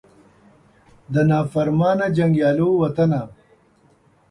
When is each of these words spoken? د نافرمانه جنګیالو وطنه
د 1.13 1.15
نافرمانه 1.29 2.05
جنګیالو 2.17 2.67
وطنه 2.81 3.21